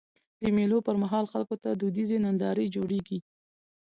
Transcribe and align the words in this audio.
د 0.41 0.43
مېلو 0.55 0.77
پر 0.87 0.95
مهال 1.03 1.25
خلکو 1.33 1.55
ته 1.63 1.69
دودیزي 1.73 2.17
نندارې 2.25 2.65
جوړيږي. 2.75 3.19